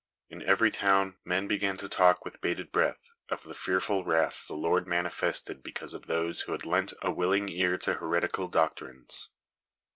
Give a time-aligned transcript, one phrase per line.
[0.31, 4.55] In every town men began to talk, with bated breath, of the fearful wrath the
[4.55, 9.29] Lord manifested because of those who had lent a willing ear to heretical doctrines.